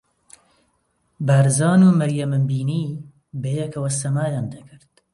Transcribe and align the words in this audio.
بارزان 1.27 1.79
و 1.87 1.95
مەریەمم 1.99 2.43
بینی 2.49 2.83
بەیەکەوە 3.41 3.89
سەمایان 4.01 4.45
دەکرد. 4.53 4.93